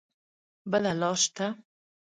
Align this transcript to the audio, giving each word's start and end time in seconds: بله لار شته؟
بله 0.71 0.91
لار 0.99 1.15
شته؟ 1.23 1.47